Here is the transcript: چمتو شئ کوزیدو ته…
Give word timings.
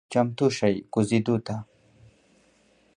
چمتو 0.11 0.45
شئ 0.57 0.75
کوزیدو 0.93 1.35
ته… 1.45 1.55